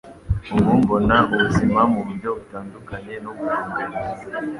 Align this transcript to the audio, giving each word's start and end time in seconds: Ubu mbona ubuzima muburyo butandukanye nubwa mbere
Ubu 0.55 0.71
mbona 0.81 1.15
ubuzima 1.33 1.79
muburyo 1.91 2.29
butandukanye 2.37 3.13
nubwa 3.23 3.57
mbere 3.69 3.95